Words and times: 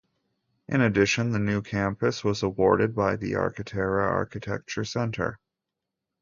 In 0.67 0.81
addition, 0.81 1.29
the 1.31 1.37
new 1.37 1.61
campus 1.61 2.23
was 2.23 2.41
awarded 2.41 2.95
by 2.95 3.17
the 3.17 3.33
Arkitera 3.33 4.01
Architecture 4.03 4.83
Center. 4.83 5.37